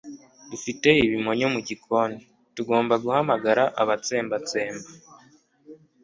dufite 0.51 0.89
ibimonyo 1.05 1.47
mu 1.53 1.59
gikoni. 1.67 2.17
tugomba 2.55 2.93
guhamagara 3.03 3.63
abatsembatsemba 3.81 4.89